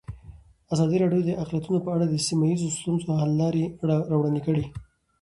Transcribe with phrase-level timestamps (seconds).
[0.73, 3.63] ازادي راډیو د اقلیتونه په اړه د سیمه ییزو ستونزو حل لارې
[4.11, 4.63] راوړاندې کړې.